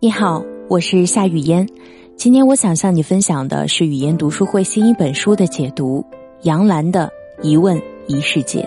[0.00, 1.68] 你好，我是夏雨嫣。
[2.14, 6.06] 今天我想向你分享的是语言读书会新一本书的解读——
[6.42, 7.10] 杨澜的
[7.42, 8.60] 《一问一世界》。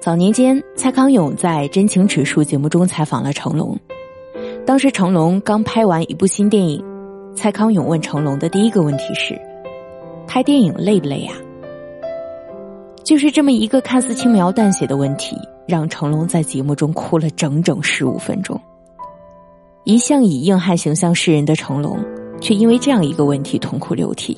[0.00, 3.78] 早年间，蔡康永在《真情指数》节目中采访了成龙。
[4.64, 6.82] 当时成龙刚拍完一部新电影，
[7.36, 9.38] 蔡康永问成龙的第一个问题是
[10.26, 11.34] ：“拍电影累不累呀？”
[13.04, 15.36] 就是这么一个看似轻描淡写的问题，
[15.68, 18.58] 让成龙在节目中哭了整整十五分钟。
[19.84, 21.98] 一向以硬汉形象示人的成龙，
[22.40, 24.36] 却因为这样一个问题痛哭流涕。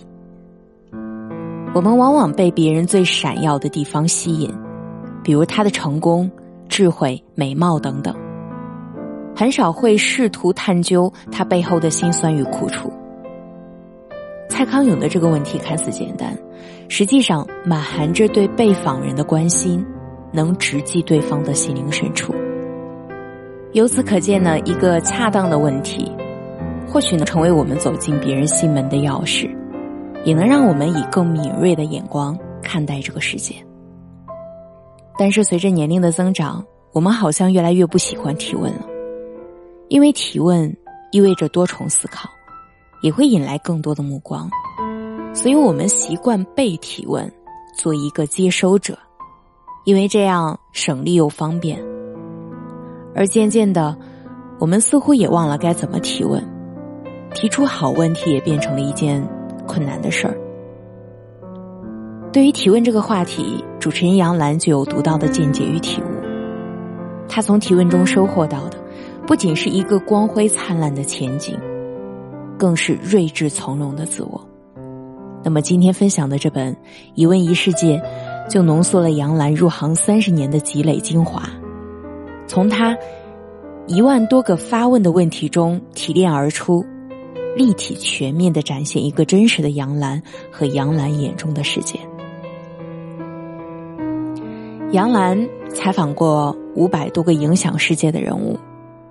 [1.75, 4.51] 我们往往被别人最闪耀的地方吸引，
[5.23, 6.31] 比如他的成功、
[6.67, 8.15] 智慧、美貌等等，
[9.37, 12.91] 很少会试图探究他背后的辛酸与苦楚。
[14.49, 16.35] 蔡康永的这个问题看似简单，
[16.89, 19.85] 实际上满含着对被访人的关心，
[20.33, 22.33] 能直击对方的心灵深处。
[23.75, 26.09] 由此可见呢，一个恰当的问题，
[26.87, 29.51] 或许能成为我们走进别人心门的钥匙，
[30.25, 33.53] 也能让我们以更敏锐的眼光看待这个世界。
[35.19, 38.87] 但是随着年龄的增长，我们好像越来越不喜欢提问了，
[39.89, 40.73] 因为提问
[41.11, 42.31] 意味着多重思考，
[43.03, 44.49] 也会引来更多的目光，
[45.35, 47.29] 所以我们习惯被提问，
[47.77, 48.97] 做一个接收者，
[49.85, 51.77] 因为这样省力又方便。
[53.15, 53.97] 而渐渐的，
[54.59, 56.43] 我们似乎也忘了该怎么提问，
[57.35, 59.27] 提出好问题也变成了一件
[59.67, 60.37] 困难的事儿。
[62.33, 66.07] 对于提问这个话题，主持人杨澜就有独到的见解与体悟。
[67.29, 68.79] 他从提问中收获到的，
[69.27, 71.57] 不仅是一个光辉灿烂的前景，
[72.59, 74.45] 更是睿智从容的自我。
[75.45, 76.73] 那么今天分享的这本
[77.15, 77.99] 《一问一世界》，
[78.51, 81.49] 就浓缩了杨澜入行三十年的积累精华。
[82.55, 82.97] 从他
[83.89, 86.87] 一万多个发问的问题中提炼而出，
[87.57, 90.23] 立体全面的展现一个真实的杨澜
[90.53, 91.99] 和杨澜眼中的世界。
[94.93, 95.37] 杨澜
[95.71, 98.57] 采访过五百多个影响世界的人物，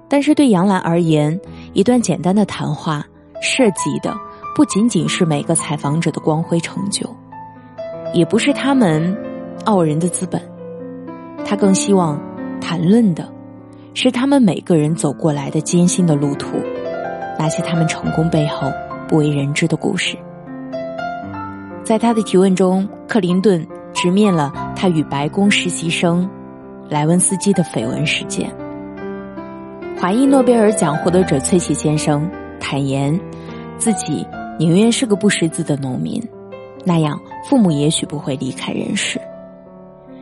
[0.08, 1.38] 但是对杨澜而言，
[1.74, 3.06] 一段简单的谈话
[3.42, 4.16] 涉及的
[4.56, 7.06] 不仅仅是每个采访者的光辉成就，
[8.14, 9.14] 也不是他们
[9.66, 10.42] 傲人的资本，
[11.44, 12.18] 他更希望。
[12.64, 13.28] 谈论的，
[13.94, 16.56] 是他们每个人走过来的艰辛的路途，
[17.38, 18.72] 那些他们成功背后
[19.06, 20.18] 不为人知的故事。
[21.84, 26.28] 在他的提问中，克林顿直面了他与白宫实习生
[26.90, 28.50] 莱文斯基的绯闻事件。
[30.00, 32.28] 华裔诺贝尔奖获得者崔琦先生
[32.62, 33.20] 坦言，
[33.78, 34.26] 自己
[34.58, 36.24] 宁愿是个不识字的农民，
[36.86, 39.20] 那样父母也许不会离开人世。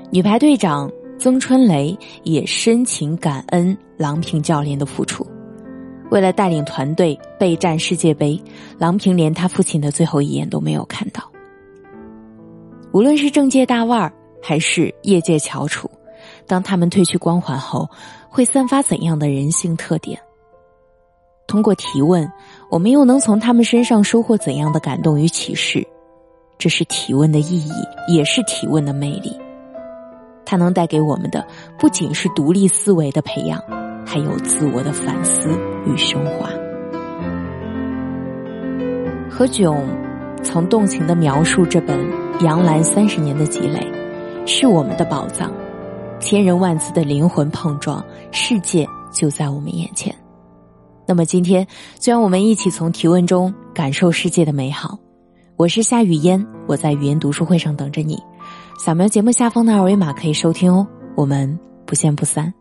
[0.10, 0.92] 女排队长。
[1.22, 5.24] 曾春雷也深情感恩郎平教练的付出，
[6.10, 8.42] 为了带领团队备战世界杯，
[8.80, 11.22] 郎平连他父亲的最后一眼都没有看到。
[12.92, 14.12] 无论是政界大腕儿
[14.42, 15.88] 还是业界翘楚，
[16.48, 17.88] 当他们褪去光环后，
[18.28, 20.20] 会散发怎样的人性特点？
[21.46, 22.28] 通过提问，
[22.72, 25.88] 我们又能从他们身上收获怎样的感动与启示？
[26.58, 27.72] 这是提问的意义，
[28.08, 29.32] 也是提问的魅力。
[30.52, 31.48] 它能带给我们的
[31.80, 33.58] 不仅是独立思维的培养，
[34.06, 35.48] 还有自我的反思
[35.86, 36.50] 与升华。
[39.30, 39.82] 何炅
[40.44, 41.98] 曾动情的描述这本
[42.44, 43.80] 《杨澜三十年的积累》，
[44.46, 45.50] 是我们的宝藏，
[46.20, 50.14] 千人万字的灵魂碰撞，世界就在我们眼前。
[51.08, 51.66] 那么今天，
[51.98, 55.00] 就让我们一起从提问中感受世界的美好。
[55.56, 58.22] 我是夏雨嫣，我在语言读书会上等着你。
[58.84, 62.52] 扫描节目下方的二维码可以收听哦，我们不见不散。